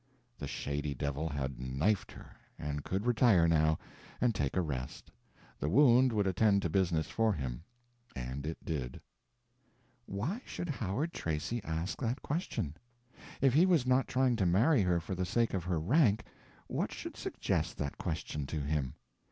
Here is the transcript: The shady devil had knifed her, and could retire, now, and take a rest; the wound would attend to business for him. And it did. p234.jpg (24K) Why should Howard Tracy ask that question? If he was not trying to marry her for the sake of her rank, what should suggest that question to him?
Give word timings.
The 0.39 0.47
shady 0.47 0.95
devil 0.95 1.29
had 1.29 1.59
knifed 1.59 2.11
her, 2.13 2.35
and 2.57 2.83
could 2.83 3.05
retire, 3.05 3.47
now, 3.47 3.77
and 4.19 4.33
take 4.33 4.55
a 4.57 4.61
rest; 4.63 5.11
the 5.59 5.69
wound 5.69 6.11
would 6.11 6.25
attend 6.25 6.63
to 6.63 6.71
business 6.71 7.05
for 7.07 7.31
him. 7.33 7.61
And 8.15 8.47
it 8.47 8.57
did. 8.65 8.93
p234.jpg 10.09 10.15
(24K) 10.15 10.17
Why 10.17 10.41
should 10.43 10.69
Howard 10.69 11.13
Tracy 11.13 11.63
ask 11.63 11.99
that 12.01 12.23
question? 12.23 12.75
If 13.41 13.53
he 13.53 13.67
was 13.67 13.85
not 13.85 14.07
trying 14.07 14.35
to 14.37 14.45
marry 14.47 14.81
her 14.81 14.99
for 14.99 15.13
the 15.13 15.23
sake 15.23 15.53
of 15.53 15.65
her 15.65 15.79
rank, 15.79 16.23
what 16.65 16.91
should 16.91 17.15
suggest 17.15 17.77
that 17.77 17.99
question 17.99 18.47
to 18.47 18.59
him? 18.59 18.95